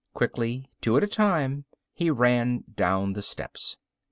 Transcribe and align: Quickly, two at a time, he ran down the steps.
Quickly, 0.15 0.65
two 0.81 0.97
at 0.97 1.03
a 1.03 1.07
time, 1.07 1.65
he 1.93 2.09
ran 2.09 2.63
down 2.73 3.13
the 3.13 3.21
steps. 3.21 3.77